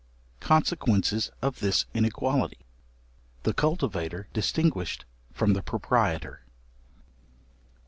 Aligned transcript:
Consequences 0.39 1.29
of 1.43 1.59
this 1.59 1.85
inequality: 1.93 2.57
The 3.43 3.53
cultivator 3.53 4.27
distinguished 4.33 5.05
from 5.31 5.53
the 5.53 5.61
proprietor. 5.61 6.41